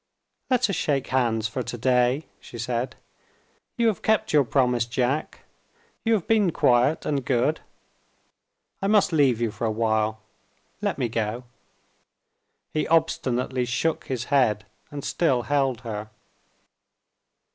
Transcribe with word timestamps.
"Let 0.49 0.67
us 0.67 0.75
shake 0.75 1.05
hands 1.09 1.47
for 1.47 1.61
to 1.61 1.77
day," 1.77 2.25
she 2.39 2.57
said; 2.57 2.95
"you 3.77 3.85
have 3.85 4.01
kept 4.01 4.33
your 4.33 4.43
promise, 4.43 4.87
Jack 4.87 5.41
you 6.03 6.13
have 6.13 6.25
been 6.25 6.49
quiet 6.49 7.05
and 7.05 7.23
good. 7.23 7.59
I 8.81 8.87
must 8.87 9.13
leave 9.13 9.39
you 9.39 9.51
for 9.51 9.65
a 9.65 9.69
while. 9.71 10.19
Let 10.81 10.97
me 10.97 11.07
go." 11.07 11.43
He 12.73 12.87
obstinately 12.87 13.65
shook 13.65 14.05
his 14.05 14.23
head, 14.33 14.65
and 14.89 15.03
still 15.03 15.43
held 15.43 15.81
her. 15.81 16.09